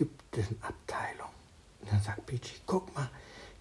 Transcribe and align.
Ägyptenabteilung. 0.00 1.28
Und 1.80 1.92
dann 1.92 2.00
sagt 2.00 2.26
Pichi, 2.26 2.56
guck 2.66 2.94
mal, 2.94 3.10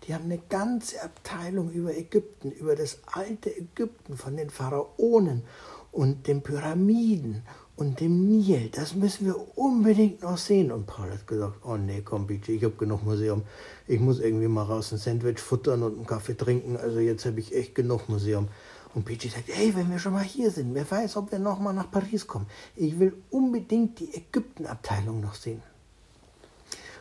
die 0.04 0.14
haben 0.14 0.26
eine 0.26 0.40
ganze 0.50 1.02
Abteilung 1.04 1.72
über 1.72 1.96
Ägypten, 1.96 2.52
über 2.52 2.76
das 2.76 3.00
alte 3.12 3.56
Ägypten 3.56 4.18
von 4.18 4.38
den 4.38 4.50
Pharaonen 4.50 5.44
und 5.92 6.28
den 6.28 6.42
Pyramiden 6.42 7.44
und 7.76 8.00
dem 8.00 8.28
Nil. 8.28 8.70
Das 8.72 8.96
müssen 8.96 9.26
wir 9.26 9.58
unbedingt 9.58 10.22
noch 10.22 10.38
sehen. 10.38 10.72
Und 10.72 10.86
Paul 10.86 11.12
hat 11.12 11.28
gesagt, 11.28 11.60
oh 11.64 11.78
nee, 11.78 12.02
komm, 12.04 12.28
bitte, 12.28 12.52
ich 12.52 12.64
habe 12.64 12.76
genug 12.76 13.04
Museum. 13.04 13.44
Ich 13.88 14.00
muss 14.00 14.20
irgendwie 14.20 14.48
mal 14.48 14.64
raus 14.64 14.92
ein 14.92 14.98
Sandwich 14.98 15.40
futtern 15.40 15.84
und 15.84 15.96
einen 15.96 16.06
Kaffee 16.06 16.36
trinken. 16.36 16.78
Also 16.78 17.00
jetzt 17.00 17.26
habe 17.26 17.40
ich 17.40 17.56
echt 17.56 17.76
genug 17.76 18.10
Museum. 18.10 18.48
Und 18.96 19.06
Peachy 19.06 19.30
sagt, 19.30 19.50
hey, 19.50 19.76
wenn 19.76 19.90
wir 19.92 20.00
schon 20.00 20.14
mal 20.14 20.24
hier 20.24 20.50
sind, 20.50 20.74
wer 20.74 20.90
weiß, 20.90 21.18
ob 21.18 21.32
wir 21.32 21.40
noch 21.40 21.60
mal 21.60 21.74
nach 21.74 21.92
Paris 21.92 22.26
kommen. 22.26 22.48
Ich 22.76 23.00
will 23.00 23.14
unbedingt 23.30 24.00
die 24.00 24.14
Ägyptenabteilung 24.14 25.22
noch 25.22 25.36
sehen. 25.36 25.62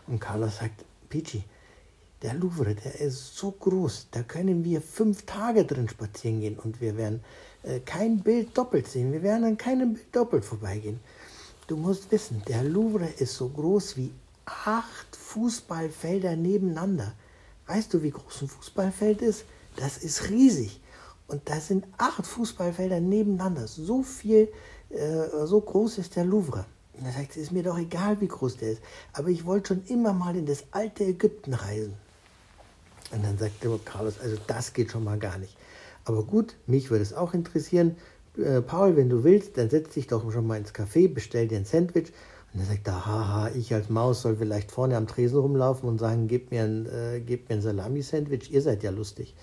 Und 0.08 0.20
Carlos 0.20 0.56
sagt, 0.58 0.84
Peachy, 1.08 1.44
der 2.22 2.34
Louvre, 2.34 2.74
der 2.74 3.00
ist 3.00 3.36
so 3.36 3.52
groß, 3.52 4.08
da 4.10 4.22
können 4.22 4.64
wir 4.64 4.80
fünf 4.80 5.24
Tage 5.24 5.64
drin 5.64 5.88
spazieren 5.88 6.40
gehen 6.40 6.58
und 6.58 6.80
wir 6.80 6.96
werden 6.96 7.22
äh, 7.62 7.80
kein 7.80 8.20
Bild 8.20 8.56
doppelt 8.56 8.88
sehen. 8.88 9.12
Wir 9.12 9.22
werden 9.22 9.44
an 9.44 9.56
keinem 9.56 9.94
Bild 9.94 10.16
doppelt 10.16 10.44
vorbeigehen. 10.44 10.98
Du 11.66 11.76
musst 11.76 12.10
wissen, 12.10 12.42
der 12.48 12.64
Louvre 12.64 13.06
ist 13.06 13.34
so 13.34 13.48
groß 13.48 13.96
wie 13.96 14.10
acht 14.46 15.14
Fußballfelder 15.14 16.34
nebeneinander. 16.34 17.12
Weißt 17.66 17.92
du, 17.92 18.02
wie 18.02 18.10
groß 18.10 18.42
ein 18.42 18.48
Fußballfeld 18.48 19.20
ist? 19.20 19.44
Das 19.76 19.98
ist 19.98 20.30
riesig. 20.30 20.80
Und 21.26 21.42
da 21.48 21.60
sind 21.60 21.86
acht 21.98 22.26
Fußballfelder 22.26 23.00
nebeneinander. 23.00 23.66
So 23.66 24.02
viel, 24.02 24.48
äh, 24.88 25.44
so 25.44 25.60
groß 25.60 25.98
ist 25.98 26.16
der 26.16 26.24
Louvre. 26.24 26.64
Und 26.98 27.06
er 27.06 27.12
sagt, 27.12 27.30
es 27.32 27.36
ist 27.36 27.52
mir 27.52 27.62
doch 27.62 27.78
egal, 27.78 28.20
wie 28.20 28.28
groß 28.28 28.56
der 28.56 28.72
ist. 28.72 28.82
Aber 29.12 29.28
ich 29.28 29.44
wollte 29.44 29.68
schon 29.68 29.84
immer 29.86 30.12
mal 30.12 30.36
in 30.36 30.46
das 30.46 30.64
alte 30.72 31.04
Ägypten 31.04 31.54
reisen. 31.54 31.94
Und 33.10 33.24
dann 33.24 33.38
sagte 33.38 33.78
Carlos, 33.84 34.18
also 34.20 34.36
das 34.46 34.72
geht 34.72 34.90
schon 34.90 35.04
mal 35.04 35.18
gar 35.18 35.38
nicht. 35.38 35.56
Aber 36.04 36.24
gut, 36.24 36.56
mich 36.66 36.90
würde 36.90 37.02
es 37.02 37.14
auch 37.14 37.34
interessieren. 37.34 37.96
Äh, 38.36 38.60
Paul, 38.60 38.96
wenn 38.96 39.08
du 39.08 39.24
willst, 39.24 39.56
dann 39.58 39.70
setz 39.70 39.94
dich 39.94 40.06
doch 40.06 40.30
schon 40.32 40.46
mal 40.46 40.56
ins 40.58 40.74
Café, 40.74 41.12
bestell 41.12 41.48
dir 41.48 41.58
ein 41.58 41.64
Sandwich. 41.64 42.12
Und 42.52 42.60
dann 42.60 42.66
sagt 42.66 42.86
er, 42.88 43.06
haha, 43.06 43.50
ich 43.54 43.72
als 43.74 43.90
Maus 43.90 44.22
soll 44.22 44.36
vielleicht 44.36 44.70
vorne 44.72 44.96
am 44.96 45.06
Tresen 45.06 45.38
rumlaufen 45.38 45.88
und 45.88 45.98
sagen, 45.98 46.28
gebt 46.28 46.50
mir 46.50 46.64
ein, 46.64 46.86
äh, 46.86 47.20
gebt 47.20 47.48
mir 47.48 47.56
ein 47.56 47.62
Salami-Sandwich, 47.62 48.50
ihr 48.50 48.62
seid 48.62 48.82
ja 48.82 48.90
lustig. 48.90 49.34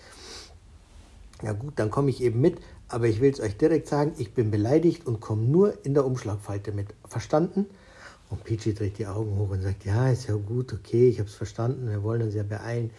Ja 1.44 1.54
gut, 1.54 1.74
dann 1.76 1.92
komme 1.92 2.10
ich 2.10 2.22
eben 2.22 2.42
mit, 2.42 2.58
aber 2.88 3.08
ich 3.08 3.22
will 3.22 3.32
es 3.32 3.40
euch 3.40 3.58
direkt 3.58 3.88
sagen, 3.88 4.14
ich 4.18 4.34
bin 4.34 4.52
beleidigt 4.52 5.08
und 5.08 5.20
komme 5.20 5.44
nur 5.44 5.86
in 5.86 5.94
der 5.94 6.06
Umschlagfalte 6.06 6.72
mit. 6.72 6.88
Verstanden? 7.08 7.66
Und 8.30 8.44
Peachy 8.44 8.74
dreht 8.74 8.98
die 8.98 9.08
Augen 9.08 9.38
hoch 9.38 9.52
und 9.52 9.62
sagt, 9.62 9.86
ja, 9.86 10.10
ist 10.10 10.28
ja 10.28 10.36
gut, 10.36 10.74
okay, 10.74 11.10
ich 11.10 11.20
habe 11.20 11.30
es 11.30 11.36
verstanden, 11.36 11.90
wir 11.90 12.04
wollen 12.04 12.24
uns 12.24 12.34
ja 12.34 12.44
beeilen 12.44 12.92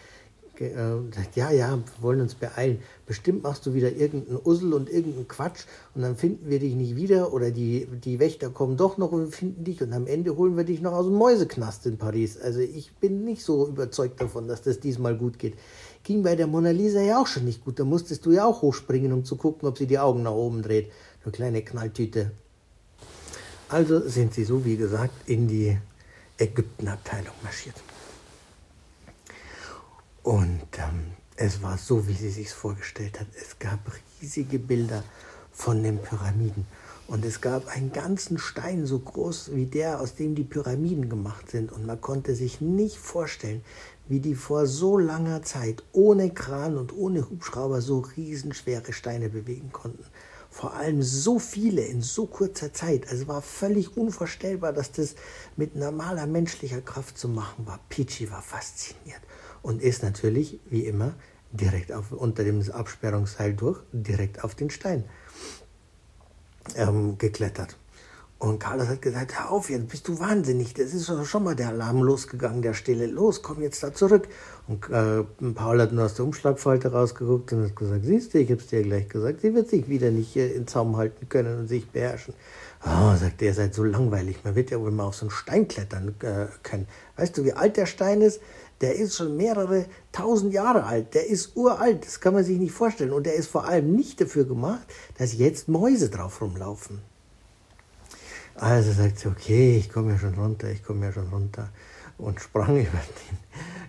äh, 0.61 1.13
sagt, 1.13 1.35
ja, 1.35 1.51
ja, 1.51 1.77
wir 1.77 1.83
wollen 2.01 2.21
uns 2.21 2.35
beeilen. 2.35 2.79
Bestimmt 3.05 3.43
machst 3.43 3.65
du 3.65 3.73
wieder 3.73 3.91
irgendeinen 3.91 4.39
Ussel 4.43 4.73
und 4.73 4.89
irgendeinen 4.89 5.27
Quatsch 5.27 5.65
und 5.95 6.01
dann 6.01 6.15
finden 6.15 6.49
wir 6.49 6.59
dich 6.59 6.75
nicht 6.75 6.95
wieder 6.95 7.33
oder 7.33 7.51
die, 7.51 7.87
die 8.03 8.19
Wächter 8.19 8.49
kommen 8.49 8.77
doch 8.77 8.97
noch 8.97 9.11
und 9.11 9.33
finden 9.33 9.63
dich 9.63 9.81
und 9.81 9.93
am 9.93 10.07
Ende 10.07 10.35
holen 10.35 10.57
wir 10.57 10.63
dich 10.63 10.81
noch 10.81 10.93
aus 10.93 11.05
dem 11.05 11.15
Mäuseknast 11.15 11.85
in 11.85 11.97
Paris. 11.97 12.37
Also 12.39 12.59
ich 12.59 12.93
bin 12.95 13.23
nicht 13.23 13.43
so 13.43 13.67
überzeugt 13.67 14.19
davon, 14.21 14.47
dass 14.47 14.61
das 14.61 14.79
diesmal 14.79 15.17
gut 15.17 15.39
geht. 15.39 15.55
Ging 16.07 16.23
bei 16.23 16.37
der 16.37 16.47
Mona 16.47 16.71
Lisa 16.71 17.01
ja 17.01 17.19
auch 17.19 17.27
schon 17.27 17.43
nicht 17.43 17.65
gut. 17.65 17.79
Da 17.79 17.83
musstest 17.83 18.25
du 18.25 18.31
ja 18.31 18.45
auch 18.45 18.61
hochspringen, 18.61 19.11
um 19.11 19.25
zu 19.25 19.35
gucken, 19.35 19.67
ob 19.67 19.77
sie 19.77 19.87
die 19.87 19.99
Augen 19.99 20.23
nach 20.23 20.31
oben 20.31 20.61
dreht. 20.61 20.89
Eine 21.21 21.33
kleine 21.33 21.61
Knalltüte. 21.61 22.31
Also 23.67 24.07
sind 24.07 24.33
sie 24.33 24.45
so, 24.45 24.63
wie 24.63 24.77
gesagt, 24.77 25.27
in 25.27 25.49
die 25.49 25.77
Ägyptenabteilung 26.37 27.33
marschiert. 27.43 27.75
Und 30.23 30.61
ähm, 30.77 31.11
es 31.35 31.61
war 31.61 31.77
so, 31.77 32.07
wie 32.07 32.13
sie 32.13 32.29
sich 32.29 32.53
vorgestellt 32.53 33.19
hat. 33.19 33.27
Es 33.35 33.59
gab 33.59 33.79
riesige 34.21 34.59
Bilder 34.59 35.03
von 35.51 35.83
den 35.83 35.97
Pyramiden. 35.97 36.65
Und 37.07 37.23
es 37.23 37.39
gab 37.39 37.67
einen 37.67 37.93
ganzen 37.93 38.37
Stein 38.37 38.85
so 38.85 38.99
groß 38.99 39.51
wie 39.55 39.65
der, 39.65 40.01
aus 40.01 40.15
dem 40.15 40.35
die 40.35 40.43
Pyramiden 40.43 41.07
gemacht 41.07 41.49
sind. 41.49 41.71
Und 41.71 41.85
man 41.85 42.01
konnte 42.01 42.35
sich 42.35 42.59
nicht 42.59 42.97
vorstellen, 42.97 43.63
wie 44.09 44.19
die 44.19 44.35
vor 44.35 44.67
so 44.67 44.97
langer 44.97 45.41
Zeit 45.41 45.83
ohne 45.93 46.29
Kran 46.31 46.77
und 46.77 46.95
ohne 46.95 47.29
Hubschrauber 47.29 47.81
so 47.81 47.99
riesenschwere 47.99 48.91
Steine 48.91 49.29
bewegen 49.29 49.71
konnten. 49.71 50.03
Vor 50.49 50.73
allem 50.73 51.01
so 51.01 51.39
viele 51.39 51.81
in 51.81 52.01
so 52.01 52.25
kurzer 52.25 52.73
Zeit. 52.73 53.09
Also 53.09 53.27
war 53.27 53.41
völlig 53.41 53.95
unvorstellbar, 53.95 54.73
dass 54.73 54.91
das 54.91 55.15
mit 55.55 55.75
normaler 55.75 56.27
menschlicher 56.27 56.81
Kraft 56.81 57.17
zu 57.17 57.29
machen 57.29 57.65
war. 57.65 57.79
Pichi 57.87 58.29
war 58.31 58.41
fasziniert 58.41 59.21
und 59.61 59.81
ist 59.81 60.03
natürlich, 60.03 60.59
wie 60.69 60.85
immer, 60.85 61.15
direkt 61.51 61.93
auf, 61.93 62.11
unter 62.11 62.43
dem 62.43 62.61
Absperrungsseil 62.69 63.53
durch, 63.53 63.79
direkt 63.93 64.43
auf 64.43 64.55
den 64.55 64.69
Stein 64.69 65.05
ähm, 66.75 67.17
geklettert. 67.17 67.77
Und 68.39 68.59
Carlos 68.59 68.87
hat 68.87 69.01
gesagt, 69.01 69.39
hör 69.39 69.49
auf, 69.49 69.71
jetzt 69.71 69.87
bist 69.87 70.07
du 70.07 70.19
wahnsinnig, 70.19 70.75
das 70.75 70.93
ist 70.93 71.11
schon 71.25 71.43
mal 71.43 71.55
der 71.55 71.69
Alarm 71.69 72.03
losgegangen, 72.03 72.61
der 72.61 72.75
Stille, 72.75 73.07
los, 73.07 73.41
komm 73.41 73.63
jetzt 73.63 73.81
da 73.81 73.91
zurück. 73.91 74.27
Und 74.67 74.87
äh, 74.91 75.23
Paul 75.55 75.81
hat 75.81 75.91
nur 75.91 76.05
aus 76.05 76.13
der 76.13 76.25
Umschlagfalte 76.25 76.91
rausgeguckt 76.91 77.51
und 77.53 77.63
hat 77.63 77.75
gesagt, 77.75 78.05
siehst 78.05 78.35
du, 78.35 78.39
ich 78.39 78.51
hab's 78.51 78.67
dir 78.67 78.83
gleich 78.83 79.09
gesagt, 79.09 79.41
sie 79.41 79.55
wird 79.55 79.69
sich 79.69 79.89
wieder 79.89 80.11
nicht 80.11 80.35
äh, 80.35 80.49
in 80.49 80.67
Zaum 80.67 80.97
halten 80.97 81.27
können 81.29 81.61
und 81.61 81.67
sich 81.67 81.89
beherrschen. 81.89 82.35
Oh, 82.85 83.15
sagt 83.15 83.41
er, 83.41 83.47
ihr 83.47 83.53
seid 83.55 83.73
so 83.73 83.83
langweilig, 83.83 84.37
man 84.43 84.53
wird 84.53 84.69
ja 84.69 84.79
wohl 84.79 84.91
mal 84.91 85.05
auf 85.05 85.15
so 85.15 85.25
einen 85.25 85.31
Stein 85.31 85.67
klettern 85.67 86.13
äh, 86.21 86.45
können. 86.61 86.87
Weißt 87.15 87.35
du, 87.35 87.43
wie 87.43 87.53
alt 87.53 87.75
der 87.75 87.87
Stein 87.87 88.21
ist? 88.21 88.39
Der 88.81 88.95
ist 88.95 89.15
schon 89.15 89.35
mehrere 89.35 89.85
tausend 90.11 90.53
Jahre 90.53 90.83
alt, 90.83 91.13
der 91.13 91.27
ist 91.27 91.55
uralt, 91.55 92.05
das 92.05 92.19
kann 92.19 92.33
man 92.33 92.43
sich 92.43 92.59
nicht 92.59 92.71
vorstellen. 92.71 93.11
Und 93.11 93.25
der 93.25 93.35
ist 93.35 93.47
vor 93.47 93.65
allem 93.65 93.95
nicht 93.95 94.21
dafür 94.21 94.45
gemacht, 94.45 94.87
dass 95.17 95.33
jetzt 95.33 95.67
Mäuse 95.67 96.09
drauf 96.09 96.41
rumlaufen. 96.41 96.99
Also 98.55 98.91
sagt 98.91 99.19
sie, 99.19 99.27
okay, 99.27 99.77
ich 99.77 99.89
komme 99.89 100.13
ja 100.13 100.19
schon 100.19 100.33
runter, 100.33 100.69
ich 100.69 100.83
komme 100.83 101.05
ja 101.05 101.11
schon 101.11 101.27
runter. 101.29 101.69
Und 102.17 102.39
sprang 102.39 102.77
über, 102.81 102.87
den, 102.91 103.36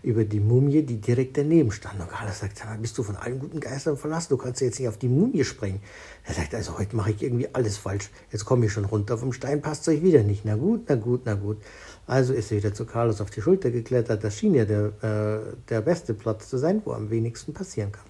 über 0.08 0.24
die 0.24 0.40
Mumie, 0.40 0.82
die 0.82 1.02
direkt 1.02 1.36
daneben 1.36 1.70
stand. 1.70 2.00
Und 2.00 2.08
Carlos 2.08 2.38
sagt, 2.38 2.62
bist 2.80 2.96
du 2.96 3.02
von 3.02 3.16
allen 3.16 3.38
guten 3.38 3.60
Geistern 3.60 3.98
verlassen? 3.98 4.30
Du 4.30 4.38
kannst 4.38 4.62
jetzt 4.62 4.78
nicht 4.78 4.88
auf 4.88 4.96
die 4.96 5.08
Mumie 5.08 5.44
springen. 5.44 5.80
Er 6.24 6.32
sagt, 6.32 6.54
also 6.54 6.78
heute 6.78 6.96
mache 6.96 7.10
ich 7.10 7.22
irgendwie 7.22 7.54
alles 7.54 7.76
falsch. 7.76 8.08
Jetzt 8.32 8.46
komme 8.46 8.64
ich 8.64 8.72
schon 8.72 8.86
runter 8.86 9.18
vom 9.18 9.34
Stein, 9.34 9.60
passt 9.60 9.86
euch 9.86 10.02
wieder 10.02 10.22
nicht. 10.22 10.46
Na 10.46 10.56
gut, 10.56 10.84
na 10.88 10.94
gut, 10.94 11.22
na 11.26 11.34
gut. 11.34 11.58
Also 12.06 12.32
ist 12.32 12.50
er 12.50 12.56
wieder 12.56 12.72
zu 12.72 12.86
Carlos 12.86 13.20
auf 13.20 13.28
die 13.28 13.42
Schulter 13.42 13.70
geklettert. 13.70 14.24
Das 14.24 14.34
schien 14.34 14.54
ja 14.54 14.64
der, 14.64 14.86
äh, 15.02 15.54
der 15.68 15.82
beste 15.82 16.14
Platz 16.14 16.48
zu 16.48 16.56
sein, 16.56 16.80
wo 16.86 16.92
am 16.92 17.10
wenigsten 17.10 17.52
passieren 17.52 17.92
kann. 17.92 18.06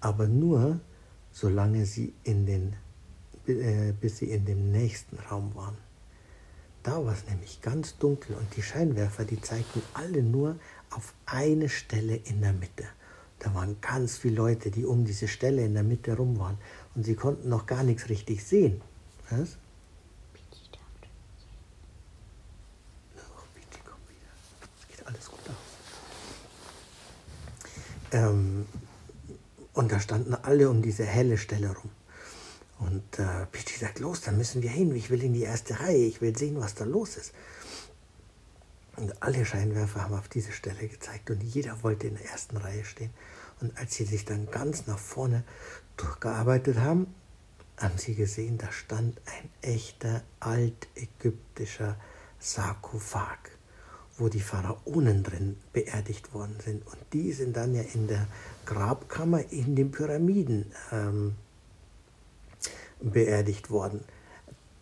Aber 0.00 0.26
nur, 0.26 0.80
solange 1.30 1.86
sie 1.86 2.12
in 2.24 2.44
den, 2.44 2.72
äh, 3.46 3.92
bis 3.92 4.18
sie 4.18 4.30
in 4.32 4.44
dem 4.44 4.72
nächsten 4.72 5.16
Raum 5.30 5.52
waren. 5.54 5.76
Da 6.82 7.04
war 7.04 7.12
es 7.12 7.26
nämlich 7.26 7.60
ganz 7.60 7.98
dunkel 7.98 8.36
und 8.36 8.56
die 8.56 8.62
Scheinwerfer, 8.62 9.24
die 9.24 9.40
zeigten 9.40 9.82
alle 9.94 10.22
nur 10.22 10.56
auf 10.90 11.12
eine 11.26 11.68
Stelle 11.68 12.16
in 12.16 12.40
der 12.40 12.52
Mitte. 12.52 12.84
Da 13.40 13.54
waren 13.54 13.80
ganz 13.80 14.16
viele 14.16 14.36
Leute, 14.36 14.70
die 14.70 14.84
um 14.84 15.04
diese 15.04 15.28
Stelle 15.28 15.64
in 15.64 15.74
der 15.74 15.82
Mitte 15.82 16.16
rum 16.16 16.38
waren 16.38 16.58
und 16.94 17.04
sie 17.04 17.14
konnten 17.14 17.48
noch 17.48 17.66
gar 17.66 17.82
nichts 17.82 18.08
richtig 18.08 18.44
sehen. 18.44 18.80
Was? 19.30 19.58
Ähm, 28.10 28.66
und 29.74 29.92
da 29.92 30.00
standen 30.00 30.34
alle 30.34 30.70
um 30.70 30.82
diese 30.82 31.04
helle 31.04 31.36
Stelle 31.36 31.68
rum. 31.68 31.90
Und 32.78 33.18
äh, 33.18 33.46
Pichi 33.50 33.78
sagt, 33.78 33.98
los, 33.98 34.20
dann 34.20 34.36
müssen 34.36 34.62
wir 34.62 34.70
hin. 34.70 34.94
Ich 34.94 35.10
will 35.10 35.22
in 35.22 35.32
die 35.32 35.42
erste 35.42 35.80
Reihe. 35.80 36.04
Ich 36.04 36.20
will 36.20 36.36
sehen, 36.36 36.60
was 36.60 36.74
da 36.74 36.84
los 36.84 37.16
ist. 37.16 37.32
Und 38.96 39.22
alle 39.22 39.44
Scheinwerfer 39.44 40.02
haben 40.02 40.14
auf 40.14 40.28
diese 40.28 40.52
Stelle 40.52 40.88
gezeigt 40.88 41.30
und 41.30 41.42
jeder 41.42 41.82
wollte 41.82 42.08
in 42.08 42.16
der 42.16 42.30
ersten 42.30 42.56
Reihe 42.56 42.84
stehen. 42.84 43.10
Und 43.60 43.76
als 43.78 43.94
sie 43.94 44.04
sich 44.04 44.24
dann 44.24 44.50
ganz 44.50 44.86
nach 44.86 44.98
vorne 44.98 45.44
durchgearbeitet 45.96 46.78
haben, 46.78 47.14
haben 47.76 47.96
sie 47.96 48.14
gesehen, 48.14 48.58
da 48.58 48.72
stand 48.72 49.20
ein 49.26 49.50
echter 49.62 50.22
altägyptischer 50.40 51.96
Sarkophag 52.40 53.38
wo 54.18 54.28
die 54.28 54.40
Pharaonen 54.40 55.22
drin 55.22 55.56
beerdigt 55.72 56.34
worden 56.34 56.56
sind. 56.62 56.86
Und 56.86 56.98
die 57.12 57.32
sind 57.32 57.56
dann 57.56 57.74
ja 57.74 57.82
in 57.94 58.08
der 58.08 58.26
Grabkammer 58.66 59.50
in 59.50 59.76
den 59.76 59.90
Pyramiden 59.90 60.66
ähm, 60.92 61.36
beerdigt 63.00 63.70
worden. 63.70 64.04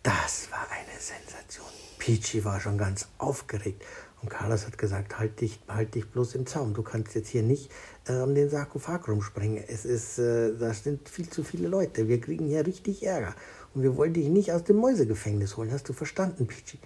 Das 0.03 0.49
war 0.51 0.67
eine 0.71 0.99
Sensation. 0.99 1.67
Peachy 1.99 2.43
war 2.45 2.59
schon 2.59 2.77
ganz 2.77 3.07
aufgeregt. 3.17 3.83
Und 4.21 4.29
Carlos 4.29 4.65
hat 4.65 4.77
gesagt, 4.77 5.19
halt 5.19 5.41
dich, 5.41 5.59
halt 5.67 5.93
dich 5.93 6.09
bloß 6.09 6.35
im 6.35 6.45
Zaum. 6.47 6.73
Du 6.73 6.81
kannst 6.81 7.13
jetzt 7.13 7.29
hier 7.29 7.43
nicht 7.43 7.69
äh, 8.07 8.13
um 8.13 8.33
den 8.33 8.49
Sarkophag 8.49 9.07
rumspringen. 9.07 9.63
Es 9.67 9.85
ist, 9.85 10.17
äh, 10.17 10.55
da 10.57 10.73
sind 10.73 11.07
viel 11.07 11.29
zu 11.29 11.43
viele 11.43 11.67
Leute. 11.67 12.07
Wir 12.07 12.19
kriegen 12.19 12.47
hier 12.47 12.65
richtig 12.65 13.05
Ärger. 13.05 13.35
Und 13.73 13.83
wir 13.83 13.95
wollen 13.95 14.13
dich 14.13 14.27
nicht 14.29 14.51
aus 14.51 14.63
dem 14.63 14.77
Mäusegefängnis 14.77 15.55
holen. 15.57 15.71
Hast 15.71 15.87
du 15.87 15.93
verstanden, 15.93 16.47
Peachy? 16.47 16.79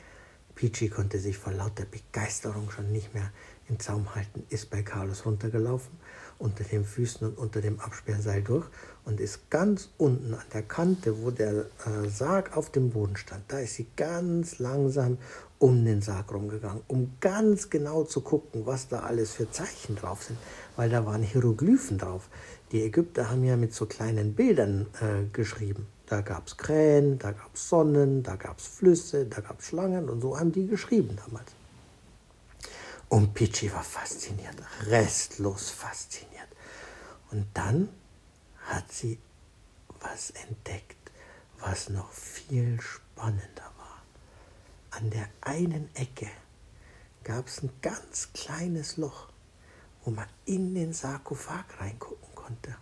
Peachy 0.55 0.89
konnte 0.89 1.19
sich 1.19 1.37
vor 1.37 1.53
lauter 1.53 1.85
Begeisterung 1.85 2.69
schon 2.69 2.91
nicht 2.91 3.13
mehr 3.13 3.31
im 3.69 3.79
Zaum 3.79 4.13
halten, 4.13 4.43
ist 4.49 4.69
bei 4.69 4.83
Carlos 4.83 5.25
runtergelaufen, 5.25 5.91
unter 6.41 6.63
den 6.63 6.83
Füßen 6.83 7.27
und 7.27 7.37
unter 7.37 7.61
dem 7.61 7.79
Absperrseil 7.79 8.41
durch 8.41 8.65
und 9.05 9.19
ist 9.19 9.49
ganz 9.49 9.89
unten 9.97 10.33
an 10.33 10.45
der 10.53 10.63
Kante, 10.63 11.23
wo 11.23 11.31
der 11.31 11.65
äh, 11.85 12.09
Sarg 12.09 12.55
auf 12.57 12.71
dem 12.71 12.89
Boden 12.89 13.15
stand, 13.15 13.43
da 13.47 13.59
ist 13.59 13.75
sie 13.75 13.87
ganz 13.95 14.59
langsam 14.59 15.17
um 15.59 15.85
den 15.85 16.01
Sarg 16.01 16.33
rumgegangen, 16.33 16.81
um 16.87 17.13
ganz 17.19 17.69
genau 17.69 18.03
zu 18.03 18.21
gucken, 18.21 18.65
was 18.65 18.87
da 18.87 19.01
alles 19.01 19.33
für 19.33 19.49
Zeichen 19.51 19.95
drauf 19.95 20.23
sind, 20.23 20.39
weil 20.75 20.89
da 20.89 21.05
waren 21.05 21.21
Hieroglyphen 21.21 21.99
drauf. 21.99 22.29
Die 22.71 22.81
Ägypter 22.81 23.29
haben 23.29 23.43
ja 23.43 23.55
mit 23.55 23.73
so 23.73 23.85
kleinen 23.85 24.33
Bildern 24.33 24.87
äh, 25.01 25.27
geschrieben. 25.31 25.85
Da 26.07 26.21
gab 26.21 26.47
es 26.47 26.57
Krähen, 26.57 27.19
da 27.19 27.31
gab 27.31 27.53
es 27.53 27.69
Sonnen, 27.69 28.23
da 28.23 28.35
gab 28.37 28.57
es 28.57 28.65
Flüsse, 28.65 29.27
da 29.27 29.39
gab 29.41 29.59
es 29.59 29.67
Schlangen 29.67 30.09
und 30.09 30.21
so 30.21 30.37
haben 30.37 30.51
die 30.51 30.65
geschrieben 30.65 31.15
damals. 31.25 31.51
Und 33.07 33.33
Pichi 33.33 33.71
war 33.71 33.83
fasziniert, 33.83 34.55
restlos 34.87 35.69
fasziniert. 35.69 36.30
Und 37.31 37.47
dann 37.53 37.89
hat 38.65 38.91
sie 38.91 39.17
was 40.01 40.31
entdeckt, 40.31 41.11
was 41.59 41.89
noch 41.89 42.11
viel 42.11 42.79
spannender 42.81 43.71
war. 43.77 44.01
An 44.91 45.09
der 45.09 45.27
einen 45.41 45.89
Ecke 45.95 46.27
gab 47.23 47.47
es 47.47 47.63
ein 47.63 47.71
ganz 47.81 48.29
kleines 48.33 48.97
Loch, 48.97 49.29
wo 50.03 50.11
man 50.11 50.27
in 50.45 50.75
den 50.75 50.93
Sarkophag 50.93 51.65
reingucken 51.79 52.35
konnte. 52.35 52.75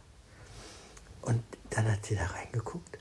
Und 1.22 1.44
dann 1.69 1.92
hat 1.92 2.06
sie 2.06 2.16
da 2.16 2.25
reingeguckt 2.25 2.98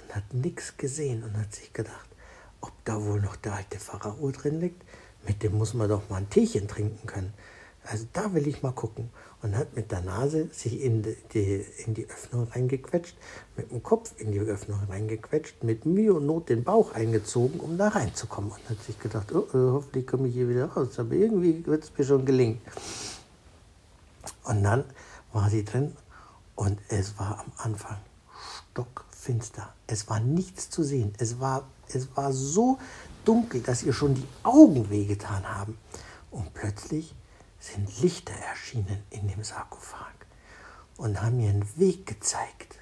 und 0.00 0.14
hat 0.14 0.32
nichts 0.32 0.76
gesehen 0.76 1.22
und 1.22 1.36
hat 1.36 1.54
sich 1.54 1.72
gedacht, 1.72 2.08
ob 2.60 2.72
da 2.84 3.00
wohl 3.02 3.20
noch 3.20 3.36
der 3.36 3.54
alte 3.54 3.78
Pharao 3.78 4.30
drin 4.30 4.60
liegt. 4.60 4.82
Mit 5.26 5.42
dem 5.42 5.56
muss 5.58 5.74
man 5.74 5.88
doch 5.88 6.08
mal 6.08 6.16
ein 6.16 6.30
Teechen 6.30 6.66
trinken 6.66 7.06
können. 7.06 7.34
Also 7.84 8.06
da 8.12 8.34
will 8.34 8.46
ich 8.46 8.62
mal 8.62 8.72
gucken. 8.72 9.10
Und 9.42 9.56
hat 9.56 9.74
mit 9.74 9.90
der 9.90 10.02
Nase 10.02 10.48
sich 10.52 10.82
in 10.82 11.02
die, 11.32 11.64
in 11.86 11.94
die 11.94 12.06
Öffnung 12.10 12.46
reingequetscht, 12.48 13.16
mit 13.56 13.70
dem 13.70 13.82
Kopf 13.82 14.12
in 14.18 14.32
die 14.32 14.38
Öffnung 14.38 14.78
reingequetscht, 14.88 15.64
mit 15.64 15.86
Mühe 15.86 16.12
und 16.12 16.26
Not 16.26 16.50
den 16.50 16.62
Bauch 16.62 16.92
eingezogen, 16.92 17.58
um 17.58 17.78
da 17.78 17.88
reinzukommen. 17.88 18.50
Und 18.50 18.68
hat 18.68 18.82
sich 18.82 18.98
gedacht, 18.98 19.32
oh, 19.32 19.46
oh, 19.52 19.72
hoffentlich 19.72 20.06
komme 20.06 20.28
ich 20.28 20.34
hier 20.34 20.48
wieder 20.48 20.66
raus. 20.66 20.98
Aber 20.98 21.14
irgendwie 21.14 21.64
wird 21.64 21.84
es 21.84 21.92
mir 21.96 22.04
schon 22.04 22.26
gelingen. 22.26 22.60
Und 24.44 24.62
dann 24.62 24.84
war 25.32 25.48
sie 25.48 25.64
drin 25.64 25.96
und 26.56 26.78
es 26.88 27.18
war 27.18 27.40
am 27.40 27.52
Anfang 27.56 27.96
stockfinster. 28.72 29.72
Es 29.86 30.08
war 30.08 30.20
nichts 30.20 30.70
zu 30.70 30.82
sehen. 30.82 31.14
Es 31.18 31.40
war, 31.40 31.68
es 31.88 32.08
war 32.16 32.32
so 32.32 32.78
dunkel, 33.24 33.60
dass 33.62 33.82
ihr 33.82 33.92
schon 33.92 34.14
die 34.14 34.26
Augen 34.42 34.90
wehgetan 34.90 35.48
haben. 35.48 35.78
Und 36.30 36.52
plötzlich 36.54 37.14
sind 37.60 38.00
Lichter 38.00 38.32
erschienen 38.32 39.02
in 39.10 39.28
dem 39.28 39.44
Sarkophag 39.44 40.14
und 40.96 41.22
haben 41.22 41.36
mir 41.36 41.50
einen 41.50 41.78
Weg 41.78 42.06
gezeigt. 42.06 42.78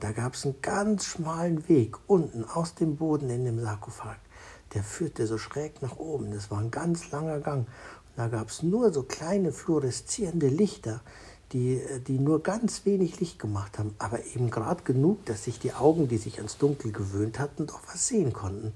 Da 0.00 0.10
gab 0.10 0.34
es 0.34 0.44
einen 0.44 0.60
ganz 0.60 1.04
schmalen 1.04 1.68
Weg 1.68 1.96
unten 2.08 2.44
aus 2.44 2.74
dem 2.74 2.96
Boden 2.96 3.30
in 3.30 3.44
dem 3.44 3.60
Sarkophag. 3.60 4.16
Der 4.74 4.82
führte 4.82 5.28
so 5.28 5.38
schräg 5.38 5.80
nach 5.80 5.96
oben. 5.96 6.32
Das 6.32 6.50
war 6.50 6.58
ein 6.58 6.72
ganz 6.72 7.12
langer 7.12 7.38
Gang. 7.38 7.60
Und 7.60 8.16
da 8.16 8.26
gab 8.26 8.48
es 8.48 8.64
nur 8.64 8.92
so 8.92 9.04
kleine 9.04 9.52
fluoreszierende 9.52 10.48
Lichter, 10.48 11.00
die, 11.52 11.80
die 12.08 12.18
nur 12.18 12.42
ganz 12.42 12.84
wenig 12.84 13.20
Licht 13.20 13.38
gemacht 13.38 13.78
haben, 13.78 13.94
aber 13.98 14.24
eben 14.24 14.50
gerade 14.50 14.82
genug, 14.82 15.24
dass 15.26 15.44
sich 15.44 15.58
die 15.60 15.74
Augen, 15.74 16.08
die 16.08 16.18
sich 16.18 16.38
ans 16.38 16.58
Dunkel 16.58 16.90
gewöhnt 16.90 17.38
hatten, 17.38 17.66
doch 17.66 17.80
was 17.86 18.08
sehen 18.08 18.32
konnten. 18.32 18.72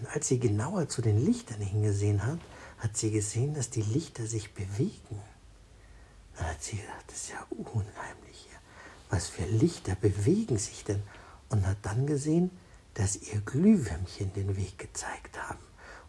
Und 0.00 0.08
als 0.14 0.26
sie 0.26 0.40
genauer 0.40 0.88
zu 0.88 1.02
den 1.02 1.24
Lichtern 1.24 1.60
hingesehen 1.60 2.26
hat, 2.26 2.38
hat 2.78 2.96
sie 2.96 3.10
gesehen, 3.10 3.54
dass 3.54 3.70
die 3.70 3.82
Lichter 3.82 4.26
sich 4.26 4.54
bewegen. 4.54 5.20
Dann 6.36 6.46
hat 6.48 6.62
sie 6.62 6.76
gedacht, 6.76 7.04
das 7.08 7.16
ist 7.16 7.30
ja 7.30 7.46
unheimlich 7.50 8.46
hier. 8.48 8.58
Was 9.10 9.26
für 9.26 9.44
Lichter 9.44 9.96
bewegen 9.96 10.58
sich 10.58 10.84
denn? 10.84 11.02
Und 11.48 11.66
hat 11.66 11.78
dann 11.82 12.06
gesehen, 12.06 12.50
dass 12.94 13.16
ihr 13.16 13.40
Glühwürmchen 13.40 14.32
den 14.34 14.56
Weg 14.56 14.78
gezeigt 14.78 15.38
haben 15.48 15.58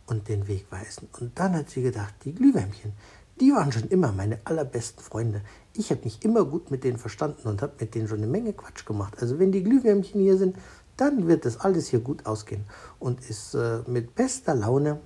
und 0.06 0.27
den 0.27 0.48
Weg 0.48 0.71
weisen. 0.71 1.07
Und 1.19 1.38
dann 1.39 1.56
hat 1.56 1.69
sie 1.69 1.81
gedacht, 1.81 2.13
die 2.25 2.33
Glühwürmchen, 2.33 2.94
die 3.39 3.51
waren 3.54 3.72
schon 3.72 3.88
immer 3.88 4.12
meine 4.12 4.39
allerbesten 4.44 5.01
Freunde. 5.01 5.42
Ich 5.74 5.92
habe 5.92 6.04
mich 6.04 6.24
immer 6.25 6.44
gut 6.44 6.72
mit 6.72 6.83
denen 6.83 6.98
verstanden 6.98 7.48
und 7.48 7.62
habe 7.62 7.74
mit 7.80 7.95
denen 7.95 8.07
schon 8.07 8.18
eine 8.18 8.27
Menge 8.27 8.54
Quatsch 8.54 8.86
gemacht. 8.86 9.15
Also 9.22 9.39
wenn 9.39 9.51
die 9.51 9.63
Glühwürmchen 9.63 10.19
hier 10.19 10.38
sind, 10.38 10.57
dann 10.98 11.27
wird 11.27 11.45
das 11.45 11.57
alles 11.62 11.88
hier 11.88 12.01
gut 12.01 12.25
ausgehen. 12.25 12.65
Und 13.00 13.27
ist 13.30 13.54
äh, 13.54 13.80
mit 13.88 14.15
bester 14.15 14.56
Laune 14.56 15.00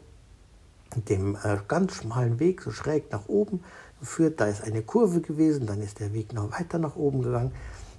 dem 1.01 1.35
äh, 1.35 1.57
ganz 1.67 1.95
schmalen 1.95 2.39
Weg 2.39 2.61
so 2.61 2.71
schräg 2.71 3.11
nach 3.11 3.27
oben 3.27 3.63
geführt. 3.99 4.39
Da 4.39 4.45
ist 4.47 4.63
eine 4.63 4.81
Kurve 4.81 5.21
gewesen, 5.21 5.65
dann 5.65 5.81
ist 5.81 5.99
der 5.99 6.13
Weg 6.13 6.33
noch 6.33 6.51
weiter 6.51 6.79
nach 6.79 6.95
oben 6.95 7.21
gegangen 7.21 7.51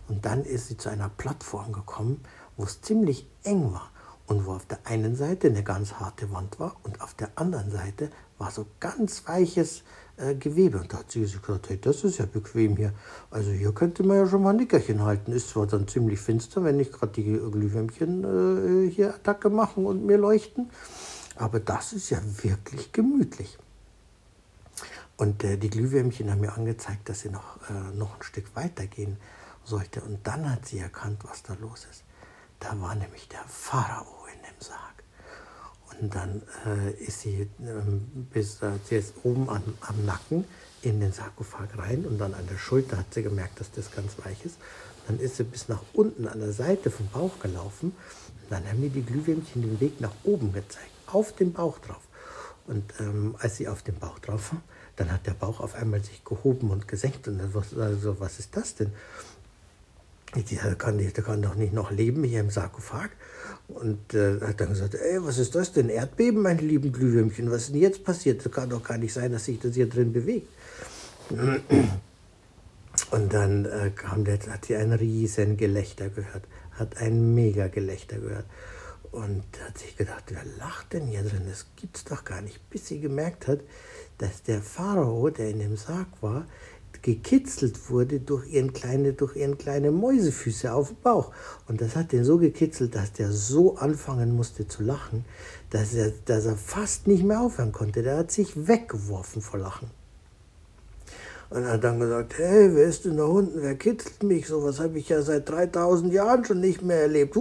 und 0.08 0.24
dann 0.24 0.44
ist 0.44 0.68
sie 0.68 0.76
zu 0.76 0.88
einer 0.88 1.08
Plattform 1.08 1.72
gekommen, 1.72 2.20
wo 2.56 2.64
es 2.64 2.80
ziemlich 2.80 3.28
eng 3.42 3.72
war 3.72 3.90
und 4.26 4.46
wo 4.46 4.52
auf 4.52 4.66
der 4.66 4.78
einen 4.84 5.16
Seite 5.16 5.48
eine 5.48 5.62
ganz 5.62 5.94
harte 5.94 6.30
Wand 6.30 6.58
war 6.58 6.76
und 6.82 7.00
auf 7.00 7.14
der 7.14 7.30
anderen 7.36 7.70
Seite 7.70 8.10
war 8.38 8.50
so 8.50 8.66
ganz 8.80 9.26
weiches 9.26 9.82
äh, 10.16 10.34
Gewebe. 10.34 10.78
Und 10.78 10.92
da 10.92 10.98
hat 10.98 11.10
sie 11.10 11.20
gesagt, 11.20 11.68
hey, 11.68 11.78
das 11.80 12.04
ist 12.04 12.18
ja 12.18 12.26
bequem 12.26 12.76
hier. 12.76 12.92
Also 13.30 13.50
hier 13.50 13.72
könnte 13.72 14.02
man 14.02 14.16
ja 14.16 14.26
schon 14.26 14.42
mal 14.42 14.50
ein 14.50 14.56
Nickerchen 14.56 15.02
halten. 15.02 15.32
Ist 15.32 15.50
zwar 15.50 15.66
dann 15.66 15.88
ziemlich 15.88 16.20
finster, 16.20 16.64
wenn 16.64 16.76
nicht 16.76 16.92
gerade 16.92 17.12
die 17.12 17.24
Glühwürmchen 17.24 18.86
äh, 18.86 18.90
hier 18.90 19.14
Attacke 19.14 19.50
machen 19.50 19.86
und 19.86 20.04
mir 20.04 20.18
leuchten, 20.18 20.70
aber 21.36 21.60
das 21.60 21.92
ist 21.92 22.10
ja 22.10 22.20
wirklich 22.42 22.92
gemütlich. 22.92 23.58
Und 25.16 25.44
äh, 25.44 25.56
die 25.56 25.70
Glühwürmchen 25.70 26.30
haben 26.30 26.40
mir 26.40 26.54
angezeigt, 26.54 27.08
dass 27.08 27.20
sie 27.20 27.30
noch, 27.30 27.58
äh, 27.68 27.96
noch 27.96 28.16
ein 28.16 28.22
Stück 28.22 28.54
weitergehen 28.54 29.16
sollte. 29.64 30.00
Und 30.00 30.26
dann 30.26 30.50
hat 30.50 30.66
sie 30.66 30.78
erkannt, 30.78 31.20
was 31.24 31.42
da 31.42 31.54
los 31.54 31.86
ist. 31.90 32.02
Da 32.60 32.80
war 32.80 32.94
nämlich 32.94 33.28
der 33.28 33.44
Pharao 33.46 34.26
in 34.32 34.42
dem 34.42 34.60
Sarg. 34.60 35.04
Und 36.00 36.14
dann 36.14 36.42
äh, 36.66 36.90
ist 36.94 37.20
sie 37.20 37.48
ähm, 37.60 38.28
bis 38.32 38.60
äh, 38.62 38.72
sie 38.88 38.96
ist 38.96 39.14
oben 39.22 39.48
am, 39.48 39.62
am 39.80 40.04
Nacken 40.04 40.44
in 40.82 41.00
den 41.00 41.12
Sarkophag 41.12 41.68
rein 41.78 42.04
und 42.04 42.18
dann 42.18 42.34
an 42.34 42.46
der 42.50 42.58
Schulter 42.58 42.98
hat 42.98 43.14
sie 43.14 43.22
gemerkt, 43.22 43.60
dass 43.60 43.70
das 43.70 43.92
ganz 43.92 44.12
weich 44.24 44.44
ist. 44.44 44.56
Dann 45.06 45.20
ist 45.20 45.36
sie 45.36 45.44
bis 45.44 45.68
nach 45.68 45.82
unten 45.92 46.26
an 46.26 46.40
der 46.40 46.52
Seite 46.52 46.90
vom 46.90 47.06
Bauch 47.08 47.38
gelaufen. 47.40 47.94
Dann 48.50 48.66
haben 48.66 48.80
mir 48.80 48.90
die 48.90 49.02
Glühwürmchen 49.02 49.62
den 49.62 49.80
Weg 49.80 50.00
nach 50.00 50.12
oben 50.24 50.52
gezeigt 50.52 50.90
auf 51.06 51.32
den 51.32 51.52
Bauch 51.52 51.78
drauf. 51.78 52.02
Und 52.66 52.84
ähm, 53.00 53.34
als 53.38 53.56
sie 53.56 53.68
auf 53.68 53.82
dem 53.82 53.96
Bauch 53.96 54.18
drauf 54.18 54.52
war, 54.52 54.62
dann 54.96 55.12
hat 55.12 55.26
der 55.26 55.34
Bauch 55.34 55.60
auf 55.60 55.74
einmal 55.74 56.02
sich 56.02 56.24
gehoben 56.24 56.70
und 56.70 56.88
gesenkt. 56.88 57.28
Und 57.28 57.38
dann 57.38 57.52
war 57.52 57.64
also, 57.78 58.20
was 58.20 58.38
ist 58.38 58.56
das 58.56 58.74
denn? 58.74 58.92
Der 60.34 60.74
kann, 60.74 60.98
der 60.98 61.10
kann 61.12 61.42
doch 61.42 61.54
nicht 61.54 61.72
noch 61.72 61.92
leben 61.92 62.24
hier 62.24 62.40
im 62.40 62.50
Sarkophag. 62.50 63.10
Und 63.68 64.14
äh, 64.14 64.40
hat 64.40 64.60
dann 64.60 64.70
gesagt, 64.70 64.94
ey, 64.94 65.24
was 65.24 65.38
ist 65.38 65.54
das 65.54 65.72
denn? 65.72 65.88
Erdbeben, 65.88 66.42
meine 66.42 66.60
lieben 66.60 66.92
Glühwürmchen, 66.92 67.50
was 67.50 67.62
ist 67.62 67.74
denn 67.74 67.80
jetzt 67.80 68.04
passiert? 68.04 68.44
Das 68.44 68.52
kann 68.52 68.70
doch 68.70 68.82
gar 68.82 68.98
nicht 68.98 69.12
sein, 69.12 69.32
dass 69.32 69.44
sich 69.44 69.60
das 69.60 69.74
hier 69.74 69.88
drin 69.88 70.12
bewegt. 70.12 70.48
Und 73.14 73.32
dann 73.32 73.64
äh, 73.64 73.92
kam 73.94 74.24
der, 74.24 74.40
hat 74.40 74.64
sie 74.64 74.74
ein 74.74 74.92
riesen 74.92 75.56
Gelächter 75.56 76.08
gehört, 76.08 76.48
hat 76.72 76.96
ein 76.96 77.32
mega 77.32 77.68
Gelächter 77.68 78.18
gehört. 78.18 78.46
Und 79.12 79.44
hat 79.64 79.78
sich 79.78 79.96
gedacht, 79.96 80.24
wer 80.30 80.42
lacht 80.58 80.94
denn 80.94 81.06
hier 81.06 81.22
drin? 81.22 81.42
Das 81.48 81.66
gibt's 81.76 82.02
doch 82.02 82.24
gar 82.24 82.40
nicht. 82.40 82.68
Bis 82.70 82.88
sie 82.88 82.98
gemerkt 82.98 83.46
hat, 83.46 83.60
dass 84.18 84.42
der 84.42 84.60
Pharao, 84.60 85.30
der 85.30 85.50
in 85.50 85.60
dem 85.60 85.76
Sarg 85.76 86.08
war, 86.22 86.48
gekitzelt 87.02 87.88
wurde 87.88 88.18
durch 88.18 88.48
ihren 88.48 88.72
kleine, 88.72 89.12
durch 89.12 89.36
ihren 89.36 89.58
kleine 89.58 89.92
Mäusefüße 89.92 90.72
auf 90.72 90.88
dem 90.88 90.96
Bauch. 91.00 91.30
Und 91.68 91.82
das 91.82 91.94
hat 91.94 92.10
den 92.10 92.24
so 92.24 92.38
gekitzelt, 92.38 92.96
dass 92.96 93.12
der 93.12 93.30
so 93.30 93.76
anfangen 93.76 94.34
musste 94.34 94.66
zu 94.66 94.82
lachen, 94.82 95.24
dass 95.70 95.94
er, 95.94 96.10
dass 96.24 96.46
er 96.46 96.56
fast 96.56 97.06
nicht 97.06 97.22
mehr 97.22 97.42
aufhören 97.42 97.70
konnte. 97.70 98.02
Der 98.02 98.16
hat 98.16 98.32
sich 98.32 98.66
weggeworfen 98.66 99.40
vor 99.40 99.60
Lachen. 99.60 99.88
Und 101.54 101.68
hat 101.68 101.84
dann 101.84 102.00
gesagt, 102.00 102.36
hey, 102.36 102.74
wer 102.74 102.86
ist 102.86 103.04
denn 103.04 103.16
da 103.18 103.26
unten? 103.26 103.62
Wer 103.62 103.76
kitzelt 103.76 104.24
mich? 104.24 104.48
So 104.48 104.64
was 104.64 104.80
habe 104.80 104.98
ich 104.98 105.08
ja 105.10 105.22
seit 105.22 105.48
3000 105.48 106.12
Jahren 106.12 106.44
schon 106.44 106.58
nicht 106.58 106.82
mehr 106.82 107.02
erlebt. 107.02 107.36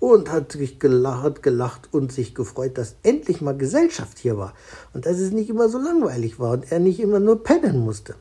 Und 0.00 0.32
hat 0.32 0.50
sich 0.50 0.80
gelacht, 0.80 1.44
gelacht 1.44 1.94
und 1.94 2.10
sich 2.10 2.34
gefreut, 2.34 2.76
dass 2.76 2.96
endlich 3.04 3.40
mal 3.40 3.56
Gesellschaft 3.56 4.18
hier 4.18 4.36
war. 4.36 4.52
Und 4.94 5.06
dass 5.06 5.20
es 5.20 5.30
nicht 5.30 5.48
immer 5.48 5.68
so 5.68 5.78
langweilig 5.78 6.40
war 6.40 6.54
und 6.54 6.72
er 6.72 6.80
nicht 6.80 6.98
immer 6.98 7.20
nur 7.20 7.44
pennen 7.44 7.78
musste. 7.78 8.16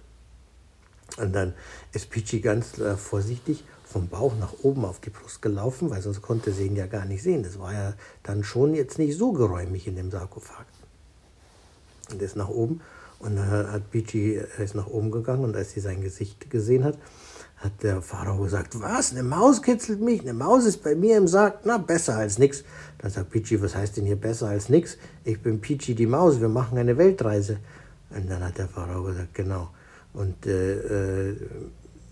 Und 1.20 1.34
dann 1.34 1.56
ist 1.92 2.12
Pichi 2.12 2.40
ganz 2.40 2.78
äh, 2.78 2.98
vorsichtig 2.98 3.64
vom 3.84 4.10
Bauch 4.10 4.34
nach 4.40 4.54
oben 4.62 4.86
auf 4.86 5.00
die 5.00 5.10
Brust 5.10 5.42
gelaufen, 5.42 5.90
weil 5.90 6.04
sonst 6.04 6.22
konnte 6.22 6.52
sie 6.52 6.68
ihn 6.68 6.76
ja 6.76 6.86
gar 6.86 7.06
nicht 7.06 7.24
sehen. 7.24 7.42
Das 7.42 7.58
war 7.58 7.74
ja 7.74 7.96
dann 8.22 8.44
schon 8.44 8.76
jetzt 8.76 9.00
nicht 9.00 9.18
so 9.18 9.32
geräumig 9.32 9.88
in 9.88 9.96
dem 9.96 10.12
Sarkophag. 10.12 10.68
Und 12.12 12.22
ist 12.22 12.36
nach 12.36 12.50
oben 12.50 12.82
und 13.20 13.36
dann 13.36 13.72
hat 13.72 13.92
Beachy 13.92 14.40
ist 14.60 14.76
nach 14.76 14.88
oben 14.88 15.12
gegangen 15.12 15.44
und 15.44 15.56
als 15.56 15.72
sie 15.72 15.80
sein 15.80 16.02
Gesicht 16.02 16.50
gesehen 16.50 16.84
hat, 16.84 16.98
hat 17.58 17.72
der 17.82 18.04
Pharao 18.04 18.38
gesagt, 18.44 18.80
was, 18.80 19.12
eine 19.12 19.24
Maus 19.24 19.64
kitzelt 19.64 20.00
mich, 20.00 20.22
eine 20.22 20.34
Maus 20.34 20.66
ist 20.66 20.84
bei 20.84 20.96
mir 20.96 21.18
im 21.18 21.28
Sarg, 21.28 21.62
na, 21.64 21.80
besser 21.80 22.16
als 22.16 22.38
nix. 22.38 22.64
Dann 23.00 23.10
sagt 23.10 23.32
Peachy, 23.32 23.60
was 23.62 23.76
heißt 23.76 23.98
denn 23.98 24.06
hier 24.06 24.16
besser 24.16 24.50
als 24.50 24.70
nix? 24.70 24.98
Ich 25.24 25.42
bin 25.42 25.60
Peachy 25.60 25.96
die 25.96 26.06
Maus, 26.06 26.40
wir 26.40 26.50
machen 26.50 26.78
eine 26.78 26.98
Weltreise. 26.98 27.58
Und 28.12 28.30
dann 28.30 28.44
hat 28.44 28.60
der 28.60 28.68
Pharao 28.68 29.04
gesagt, 29.04 29.34
genau. 29.34 29.70
Und 30.14 30.46
äh, 30.46 31.30
äh, 31.30 31.36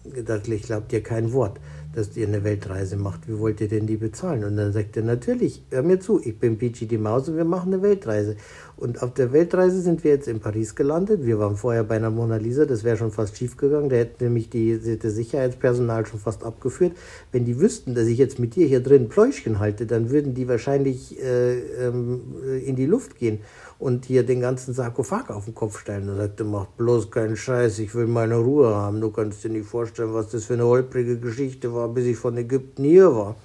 ich 0.03 0.63
glaube 0.63 0.87
dir 0.89 1.03
kein 1.03 1.31
Wort 1.31 1.59
dass 1.95 2.15
ihr 2.17 2.27
eine 2.27 2.43
Weltreise 2.43 2.97
macht. 2.97 3.27
Wie 3.27 3.39
wollt 3.39 3.61
ihr 3.61 3.69
denn 3.69 3.87
die 3.87 3.95
bezahlen? 3.95 4.43
Und 4.43 4.57
dann 4.57 4.73
sagt 4.73 4.97
er, 4.97 5.03
natürlich, 5.03 5.63
hör 5.69 5.81
mir 5.81 5.99
zu, 5.99 6.21
ich 6.21 6.37
bin 6.37 6.57
Peachy 6.57 6.85
die 6.85 6.97
Maus 6.97 7.29
und 7.29 7.37
wir 7.37 7.45
machen 7.45 7.73
eine 7.73 7.81
Weltreise. 7.81 8.35
Und 8.77 9.01
auf 9.01 9.13
der 9.13 9.32
Weltreise 9.32 9.82
sind 9.82 10.03
wir 10.03 10.12
jetzt 10.12 10.27
in 10.27 10.41
Paris 10.41 10.75
gelandet. 10.75 11.25
Wir 11.25 11.39
waren 11.39 11.55
vorher 11.55 11.84
bei 11.86 11.96
einer 11.96 12.10
Mona 12.10 12.36
Lisa, 12.36 12.65
das 12.65 12.84
wäre 12.84 12.98
schon 12.98 13.12
fast 13.12 13.38
schief 13.38 13.55
gegangen. 13.55 13.89
Da 13.89 13.96
hätte 13.96 14.25
nämlich 14.25 14.50
die, 14.50 14.98
das 14.98 15.13
Sicherheitspersonal 15.13 16.05
schon 16.05 16.20
fast 16.20 16.44
abgeführt. 16.44 16.91
Wenn 17.32 17.46
die 17.46 17.60
wüssten, 17.60 17.96
dass 17.96 18.08
ich 18.08 18.17
jetzt 18.17 18.38
mit 18.38 18.55
dir 18.55 18.67
hier 18.67 18.82
drin 18.82 19.08
Pläuschchen 19.08 19.60
halte, 19.60 19.86
dann 19.86 20.10
würden 20.10 20.34
die 20.34 20.50
wahrscheinlich 20.50 21.22
äh, 21.22 21.60
ähm, 21.88 22.22
in 22.65 22.75
die 22.75 22.86
Luft 22.86 23.17
gehen 23.17 23.39
und 23.79 24.05
hier 24.05 24.24
den 24.24 24.41
ganzen 24.41 24.74
Sarkophag 24.74 25.29
auf 25.29 25.46
den 25.46 25.55
Kopf 25.55 25.79
stellen. 25.79 26.10
Er 26.10 26.15
sagte, 26.15 26.44
mach 26.44 26.65
bloß 26.65 27.12
keinen 27.12 27.38
Scheiß, 27.38 27.79
ich 27.79 27.96
will 27.96 28.08
meine 28.08 28.36
Ruhe 28.36 28.74
haben. 28.75 29.00
Du 29.00 29.10
kannst 29.10 29.44
dir 29.44 29.50
nicht 29.50 29.67
vorstellen, 29.67 30.13
was 30.13 30.29
das 30.29 30.46
für 30.46 30.53
eine 30.53 30.65
holprige 30.65 31.17
Geschichte 31.17 31.74
war, 31.74 31.88
bis 31.89 32.05
ich 32.05 32.17
von 32.17 32.36
Ägypten 32.38 32.84
hier 32.84 33.13
war. 33.13 33.36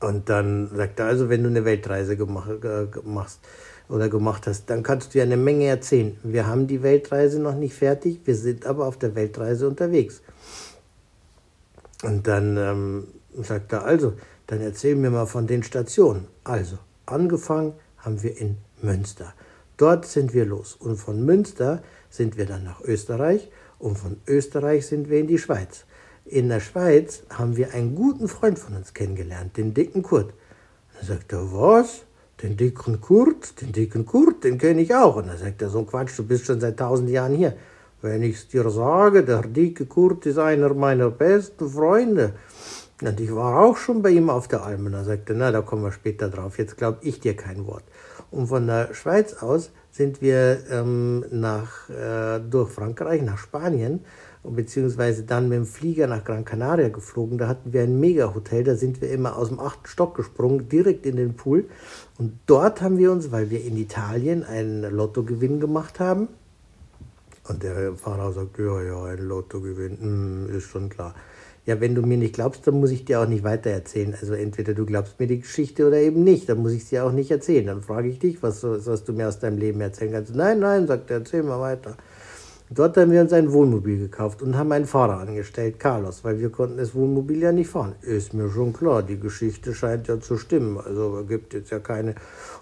Und 0.00 0.28
dann 0.28 0.68
sagt 0.74 0.98
er, 0.98 1.06
also 1.06 1.28
wenn 1.28 1.42
du 1.42 1.50
eine 1.50 1.64
Weltreise 1.64 2.16
gemacht, 2.16 2.64
äh, 2.64 2.86
machst 3.04 3.40
oder 3.88 4.08
gemacht 4.08 4.46
hast, 4.46 4.70
dann 4.70 4.82
kannst 4.82 5.14
du 5.14 5.18
ja 5.18 5.24
eine 5.24 5.36
Menge 5.36 5.66
erzählen. 5.66 6.16
Wir 6.22 6.46
haben 6.46 6.66
die 6.66 6.82
Weltreise 6.82 7.40
noch 7.40 7.54
nicht 7.54 7.74
fertig, 7.74 8.20
wir 8.24 8.34
sind 8.34 8.64
aber 8.64 8.86
auf 8.86 8.98
der 8.98 9.14
Weltreise 9.14 9.68
unterwegs. 9.68 10.22
Und 12.02 12.26
dann 12.26 12.56
ähm, 12.56 13.08
sagt 13.42 13.72
er, 13.72 13.84
also, 13.84 14.14
dann 14.46 14.60
erzähl 14.60 14.96
mir 14.96 15.10
mal 15.10 15.26
von 15.26 15.46
den 15.46 15.62
Stationen. 15.62 16.26
Also, 16.44 16.78
angefangen 17.04 17.74
haben 17.98 18.22
wir 18.22 18.36
in 18.38 18.56
Münster. 18.80 19.34
Dort 19.76 20.06
sind 20.06 20.32
wir 20.34 20.46
los. 20.46 20.74
Und 20.74 20.96
von 20.96 21.24
Münster 21.24 21.82
sind 22.08 22.36
wir 22.36 22.46
dann 22.46 22.64
nach 22.64 22.80
Österreich 22.80 23.50
und 23.78 23.96
von 23.96 24.16
Österreich 24.26 24.86
sind 24.86 25.10
wir 25.10 25.20
in 25.20 25.26
die 25.26 25.38
Schweiz. 25.38 25.84
In 26.30 26.48
der 26.48 26.60
Schweiz 26.60 27.24
haben 27.28 27.56
wir 27.56 27.74
einen 27.74 27.96
guten 27.96 28.28
Freund 28.28 28.56
von 28.56 28.76
uns 28.76 28.94
kennengelernt, 28.94 29.56
den 29.56 29.74
dicken 29.74 30.04
Kurt. 30.04 30.32
Dann 30.94 31.04
sagt 31.04 31.32
er, 31.32 31.52
was? 31.52 32.02
Den 32.40 32.56
dicken 32.56 33.00
Kurt? 33.00 33.60
Den 33.60 33.72
dicken 33.72 34.06
Kurt, 34.06 34.44
den 34.44 34.56
kenne 34.56 34.82
ich 34.82 34.94
auch. 34.94 35.16
Und 35.16 35.26
dann 35.26 35.38
sagt 35.38 35.60
er, 35.60 35.70
so 35.70 35.80
ein 35.80 35.88
Quatsch, 35.88 36.16
du 36.16 36.22
bist 36.22 36.46
schon 36.46 36.60
seit 36.60 36.76
tausend 36.76 37.10
Jahren 37.10 37.34
hier. 37.34 37.54
Wenn 38.00 38.22
ich 38.22 38.36
es 38.36 38.48
dir 38.48 38.70
sage, 38.70 39.24
der 39.24 39.42
dicke 39.42 39.86
Kurt 39.86 40.24
ist 40.24 40.38
einer 40.38 40.72
meiner 40.72 41.10
besten 41.10 41.68
Freunde. 41.68 42.34
Und 43.02 43.18
ich 43.18 43.34
war 43.34 43.64
auch 43.64 43.76
schon 43.76 44.00
bei 44.00 44.10
ihm 44.10 44.30
auf 44.30 44.46
der 44.46 44.62
Alm 44.62 44.86
und 44.86 44.94
er 44.94 45.04
sagte, 45.04 45.34
na, 45.34 45.50
da 45.50 45.62
kommen 45.62 45.82
wir 45.82 45.90
später 45.90 46.28
drauf, 46.28 46.58
jetzt 46.58 46.76
glaube 46.76 46.98
ich 47.00 47.18
dir 47.18 47.34
kein 47.34 47.66
Wort. 47.66 47.84
Und 48.30 48.46
von 48.46 48.68
der 48.68 48.94
Schweiz 48.94 49.34
aus 49.34 49.70
sind 49.90 50.22
wir 50.22 50.60
ähm, 50.70 51.24
nach, 51.32 51.90
äh, 51.90 52.38
durch 52.38 52.70
Frankreich 52.70 53.22
nach 53.22 53.38
Spanien, 53.38 54.04
beziehungsweise 54.42 55.24
dann 55.24 55.48
mit 55.48 55.58
dem 55.58 55.66
Flieger 55.66 56.06
nach 56.06 56.24
Gran 56.24 56.44
Canaria 56.44 56.88
geflogen. 56.88 57.38
Da 57.38 57.48
hatten 57.48 57.72
wir 57.72 57.82
ein 57.82 58.00
Mega-Hotel, 58.00 58.64
da 58.64 58.74
sind 58.74 59.00
wir 59.00 59.10
immer 59.10 59.36
aus 59.36 59.48
dem 59.48 59.60
achten 59.60 59.86
Stock 59.86 60.16
gesprungen, 60.16 60.68
direkt 60.68 61.06
in 61.06 61.16
den 61.16 61.34
Pool. 61.34 61.66
Und 62.18 62.38
dort 62.46 62.80
haben 62.80 62.98
wir 62.98 63.12
uns, 63.12 63.32
weil 63.32 63.50
wir 63.50 63.64
in 63.64 63.76
Italien 63.76 64.44
einen 64.44 64.82
Lottogewinn 64.82 65.60
gemacht 65.60 66.00
haben, 66.00 66.28
und 67.48 67.64
der 67.64 67.94
Fahrer 67.94 68.32
sagt, 68.32 68.58
ja, 68.58 68.80
ja, 68.82 69.04
ein 69.04 69.18
Lottogewinn, 69.18 70.46
mm, 70.46 70.56
ist 70.56 70.64
schon 70.64 70.88
klar 70.88 71.14
ja, 71.66 71.80
wenn 71.80 71.94
du 71.94 72.02
mir 72.02 72.16
nicht 72.16 72.34
glaubst, 72.34 72.66
dann 72.66 72.80
muss 72.80 72.90
ich 72.90 73.04
dir 73.04 73.20
auch 73.20 73.28
nicht 73.28 73.44
weiter 73.44 73.70
erzählen. 73.70 74.14
Also 74.18 74.34
entweder 74.34 74.74
du 74.74 74.86
glaubst 74.86 75.20
mir 75.20 75.26
die 75.26 75.40
Geschichte 75.40 75.86
oder 75.86 75.98
eben 75.98 76.24
nicht, 76.24 76.48
dann 76.48 76.58
muss 76.58 76.72
ich 76.72 76.86
sie 76.86 76.98
auch 77.00 77.12
nicht 77.12 77.30
erzählen. 77.30 77.66
Dann 77.66 77.82
frage 77.82 78.08
ich 78.08 78.18
dich, 78.18 78.42
was, 78.42 78.64
was 78.64 79.04
du 79.04 79.12
mir 79.12 79.28
aus 79.28 79.38
deinem 79.38 79.58
Leben 79.58 79.80
erzählen 79.80 80.12
kannst. 80.12 80.34
Nein, 80.34 80.60
nein, 80.60 80.86
sagt 80.86 81.10
er, 81.10 81.18
erzähl 81.18 81.42
mal 81.42 81.60
weiter. 81.60 81.96
Dort 82.72 82.96
haben 82.96 83.10
wir 83.10 83.20
uns 83.20 83.32
ein 83.32 83.50
Wohnmobil 83.50 83.98
gekauft 83.98 84.42
und 84.42 84.56
haben 84.56 84.70
einen 84.70 84.86
Fahrer 84.86 85.18
angestellt, 85.18 85.80
Carlos, 85.80 86.22
weil 86.22 86.38
wir 86.38 86.50
konnten 86.50 86.76
das 86.76 86.94
Wohnmobil 86.94 87.42
ja 87.42 87.50
nicht 87.50 87.68
fahren. 87.68 87.96
Ist 88.00 88.32
mir 88.32 88.48
schon 88.48 88.72
klar, 88.72 89.02
die 89.02 89.18
Geschichte 89.18 89.74
scheint 89.74 90.06
ja 90.06 90.20
zu 90.20 90.38
stimmen. 90.38 90.78
Also 90.78 91.18
es 91.18 91.26
gibt 91.26 91.52
jetzt 91.52 91.70
ja 91.70 91.80
keine 91.80 92.14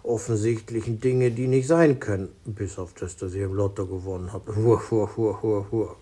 offensichtlichen 0.02 0.98
Dinge, 0.98 1.30
die 1.30 1.46
nicht 1.46 1.68
sein 1.68 2.00
können. 2.00 2.30
Bis 2.46 2.78
auf 2.78 2.94
das, 2.94 3.18
dass 3.18 3.34
ich 3.34 3.42
im 3.42 3.52
Lotto 3.52 3.84
gewonnen 3.84 4.32
habe. 4.32 4.56
Hur, 4.56 4.80
hur, 4.90 5.14
hur, 5.14 5.42
hur, 5.42 5.66
hur. 5.70 5.96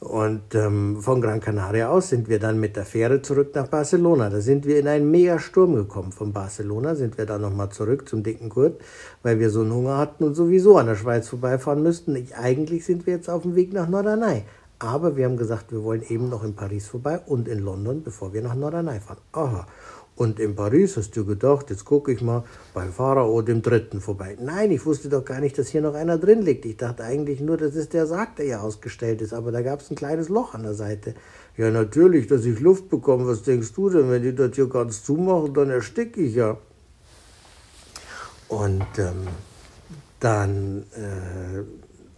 Und 0.00 0.54
ähm, 0.54 0.98
von 1.00 1.20
Gran 1.20 1.40
Canaria 1.40 1.88
aus 1.88 2.10
sind 2.10 2.28
wir 2.28 2.38
dann 2.38 2.60
mit 2.60 2.76
der 2.76 2.84
Fähre 2.84 3.20
zurück 3.20 3.52
nach 3.54 3.66
Barcelona. 3.66 4.30
Da 4.30 4.40
sind 4.40 4.64
wir 4.64 4.78
in 4.78 4.86
einen 4.86 5.10
Mega-Sturm 5.10 5.74
gekommen. 5.74 6.12
Von 6.12 6.32
Barcelona 6.32 6.94
sind 6.94 7.18
wir 7.18 7.26
dann 7.26 7.40
nochmal 7.40 7.70
zurück 7.70 8.08
zum 8.08 8.22
dicken 8.22 8.48
Kurt, 8.48 8.80
weil 9.24 9.40
wir 9.40 9.50
so 9.50 9.62
einen 9.62 9.72
Hunger 9.72 9.98
hatten 9.98 10.22
und 10.22 10.34
sowieso 10.34 10.76
an 10.78 10.86
der 10.86 10.94
Schweiz 10.94 11.28
vorbeifahren 11.28 11.82
müssten. 11.82 12.14
Ich, 12.14 12.36
eigentlich 12.36 12.84
sind 12.84 13.06
wir 13.06 13.14
jetzt 13.14 13.28
auf 13.28 13.42
dem 13.42 13.56
Weg 13.56 13.72
nach 13.72 13.88
Norderney. 13.88 14.44
Aber 14.78 15.16
wir 15.16 15.24
haben 15.24 15.36
gesagt, 15.36 15.72
wir 15.72 15.82
wollen 15.82 16.04
eben 16.08 16.28
noch 16.28 16.44
in 16.44 16.54
Paris 16.54 16.86
vorbei 16.86 17.18
und 17.26 17.48
in 17.48 17.58
London, 17.58 18.04
bevor 18.04 18.32
wir 18.32 18.42
nach 18.42 18.54
Norderney 18.54 19.00
fahren. 19.00 19.18
Aha. 19.32 19.66
Und 20.18 20.40
in 20.40 20.56
Paris 20.56 20.96
hast 20.96 21.16
du 21.16 21.24
gedacht, 21.24 21.70
jetzt 21.70 21.84
gucke 21.84 22.10
ich 22.10 22.22
mal 22.22 22.42
bei 22.74 22.88
Pharao 22.88 23.40
dem 23.40 23.62
Dritten 23.62 24.00
vorbei. 24.00 24.36
Nein, 24.40 24.72
ich 24.72 24.84
wusste 24.84 25.08
doch 25.08 25.24
gar 25.24 25.38
nicht, 25.38 25.56
dass 25.56 25.68
hier 25.68 25.80
noch 25.80 25.94
einer 25.94 26.18
drin 26.18 26.42
liegt. 26.42 26.64
Ich 26.64 26.76
dachte 26.76 27.04
eigentlich 27.04 27.40
nur, 27.40 27.56
das 27.56 27.76
ist 27.76 27.92
der 27.92 28.08
Sarg, 28.08 28.34
der 28.34 28.46
hier 28.46 28.60
ausgestellt 28.60 29.22
ist. 29.22 29.32
Aber 29.32 29.52
da 29.52 29.62
gab 29.62 29.80
es 29.80 29.92
ein 29.92 29.94
kleines 29.94 30.28
Loch 30.28 30.54
an 30.54 30.64
der 30.64 30.74
Seite. 30.74 31.14
Ja, 31.56 31.70
natürlich, 31.70 32.26
dass 32.26 32.44
ich 32.44 32.58
Luft 32.58 32.88
bekomme. 32.88 33.28
Was 33.28 33.44
denkst 33.44 33.72
du 33.74 33.90
denn? 33.90 34.10
Wenn 34.10 34.24
die 34.24 34.34
das 34.34 34.56
hier 34.56 34.68
ganz 34.68 35.04
zumachen, 35.04 35.54
dann 35.54 35.70
ersticke 35.70 36.20
ich 36.20 36.34
ja. 36.34 36.58
Und 38.48 38.98
ähm, 38.98 39.28
dann 40.18 40.82
äh, 40.96 41.62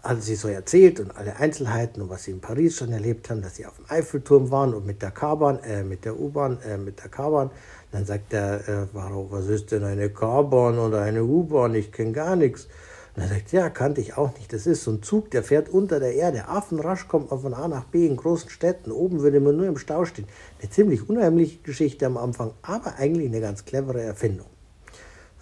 hat 0.03 0.23
sie 0.23 0.35
so 0.35 0.49
erzählt 0.49 1.01
und 1.01 1.17
alle 1.17 1.37
Einzelheiten 1.37 2.03
und 2.03 2.11
was 2.11 2.25
sie 2.25 2.31
in 2.31 2.41
Paris 2.41 2.77
schon 2.77 2.93
erlebt 2.93 3.31
haben, 3.31 3.43
dass 3.43 3.57
sie 3.57 3.67
auf 3.67 3.77
dem 3.77 3.85
Eiffelturm 3.89 4.51
waren 4.51 4.75
und 4.75 4.87
mit 4.87 5.03
der 5.03 5.11
K-Bahn, 5.11 5.59
äh, 5.65 5.83
mit 5.83 6.05
der 6.05 6.19
U-Bahn, 6.19 6.59
äh, 6.63 6.79
mit 6.79 7.03
der 7.03 7.11
K-Bahn 7.11 7.51
dann 7.93 8.05
sagt 8.05 8.33
der 8.33 8.69
äh, 8.69 8.87
Pharao, 8.87 9.27
was 9.31 9.47
ist 9.47 9.73
denn 9.73 9.83
eine 9.83 10.11
K-Bahn 10.11 10.79
oder 10.79 11.03
eine 11.03 11.25
U-Bahn? 11.25 11.75
Ich 11.75 11.91
kenne 11.91 12.13
gar 12.13 12.37
nichts. 12.37 12.69
Und 13.17 13.23
er 13.23 13.29
sagt, 13.29 13.51
ja, 13.51 13.69
kannte 13.69 14.01
ich 14.01 14.17
auch 14.17 14.33
nicht. 14.37 14.53
Das 14.53 14.67
ist 14.67 14.85
so 14.85 14.93
ein 14.93 15.03
Zug, 15.03 15.33
der 15.33 15.43
fährt 15.43 15.69
unter 15.69 15.99
der 15.99 16.15
Erde. 16.15 16.47
Affenrasch 16.49 17.09
kommt 17.09 17.31
man 17.31 17.41
von 17.41 17.55
A 17.55 17.67
nach 17.67 17.85
B 17.85 18.07
in 18.07 18.17
großen 18.17 18.49
Städten. 18.49 18.93
Oben 18.93 19.21
würde 19.21 19.41
man 19.41 19.57
nur 19.57 19.67
im 19.67 19.77
Stau 19.77 20.05
stehen. 20.05 20.29
Eine 20.61 20.71
ziemlich 20.71 21.09
unheimliche 21.09 21.59
Geschichte 21.59 22.07
am 22.07 22.17
Anfang, 22.17 22.53
aber 22.63 22.95
eigentlich 22.97 23.27
eine 23.27 23.41
ganz 23.41 23.65
clevere 23.65 24.03
Erfindung. 24.03 24.47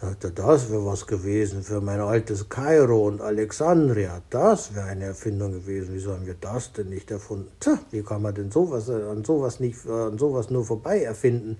Sagt 0.01 0.23
er, 0.23 0.31
das 0.31 0.71
wäre 0.71 0.87
was 0.87 1.09
gewesen 1.09 1.65
für 1.65 1.81
mein 1.81 2.01
altes 2.01 2.49
Kairo 2.49 3.09
und 3.09 3.21
Alexandria. 3.21 4.23
Das 4.31 4.73
wäre 4.75 4.87
eine 4.87 5.07
Erfindung 5.07 5.53
gewesen. 5.53 5.89
Wieso 5.93 6.13
haben 6.13 6.25
wir 6.25 6.37
das 6.41 6.73
denn 6.73 6.91
nicht 6.91 7.11
erfunden? 7.11 7.51
Tja, 7.59 7.81
wie 7.91 8.03
kann 8.03 8.23
man 8.23 8.33
denn 8.33 8.53
sowas, 8.53 8.89
an 8.89 9.25
sowas 9.25 9.59
nicht, 9.59 9.85
an 9.89 10.17
sowas 10.17 10.51
nur 10.51 10.65
vorbei 10.65 11.03
erfinden? 11.03 11.59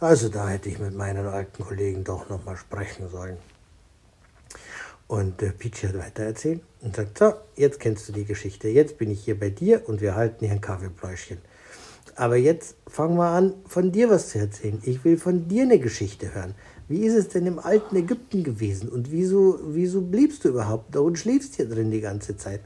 Also 0.00 0.30
da 0.30 0.48
hätte 0.48 0.70
ich 0.70 0.78
mit 0.78 0.94
meinen 0.94 1.26
alten 1.26 1.62
Kollegen 1.62 2.02
doch 2.02 2.30
noch 2.30 2.44
mal 2.46 2.56
sprechen 2.56 3.10
sollen. 3.10 3.36
Und 5.06 5.42
äh, 5.42 5.50
Peachy 5.50 5.86
hat 5.86 5.98
weiter 5.98 6.24
erzählt 6.24 6.62
und 6.80 6.96
sagt, 6.96 7.18
so, 7.18 7.34
jetzt 7.56 7.78
kennst 7.78 8.08
du 8.08 8.12
die 8.12 8.24
Geschichte, 8.24 8.68
jetzt 8.68 8.98
bin 8.98 9.10
ich 9.10 9.22
hier 9.24 9.38
bei 9.38 9.50
dir 9.50 9.86
und 9.86 10.00
wir 10.00 10.16
halten 10.16 10.46
hier 10.46 10.52
ein 10.52 10.60
Kaffeepläuschchen. 10.60 11.38
Aber 12.16 12.36
jetzt 12.36 12.76
fangen 12.86 13.16
wir 13.16 13.28
an, 13.28 13.54
von 13.66 13.92
dir 13.92 14.08
was 14.08 14.30
zu 14.30 14.38
erzählen. 14.38 14.80
Ich 14.84 15.04
will 15.04 15.18
von 15.18 15.48
dir 15.48 15.64
eine 15.64 15.78
Geschichte 15.78 16.34
hören. 16.34 16.54
Wie 16.88 17.04
ist 17.04 17.14
es 17.14 17.28
denn 17.28 17.46
im 17.46 17.58
alten 17.58 17.96
Ägypten 17.96 18.44
gewesen 18.44 18.88
und 18.88 19.10
wieso, 19.10 19.58
wieso 19.64 20.02
bliebst 20.02 20.44
du 20.44 20.50
überhaupt 20.50 20.94
da 20.94 21.00
und 21.00 21.18
schläfst 21.18 21.56
hier 21.56 21.68
drin 21.68 21.90
die 21.90 22.00
ganze 22.00 22.36
Zeit? 22.36 22.60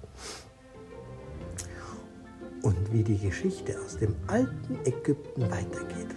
Und 2.63 2.93
wie 2.93 3.03
die 3.03 3.17
Geschichte 3.17 3.81
aus 3.83 3.97
dem 3.97 4.15
alten 4.27 4.79
Ägypten 4.85 5.43
weitergeht. 5.43 6.15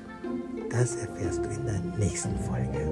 Das 0.70 0.98
erfährst 0.98 1.46
du 1.46 1.50
in 1.50 1.66
der 1.66 1.80
nächsten 1.98 2.38
Folge. 2.40 2.90